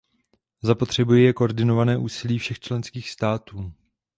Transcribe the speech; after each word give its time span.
Zapotřebí 0.61 1.23
je 1.23 1.33
koordinované 1.33 1.97
úsilí 1.97 2.39
všech 2.39 2.59
členských 2.59 3.09
států. 3.09 3.73